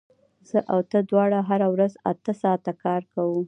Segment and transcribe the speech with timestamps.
[0.49, 3.39] زه او ته دواړه هره ورځ اته ساعته کار کوو